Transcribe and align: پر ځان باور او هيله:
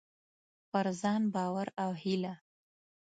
پر 0.71 0.85
ځان 1.01 1.21
باور 1.33 1.67
او 1.83 1.89
هيله: 2.01 2.33